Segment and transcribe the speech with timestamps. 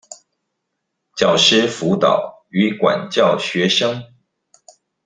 [1.15, 4.07] 教師輔導與管教學生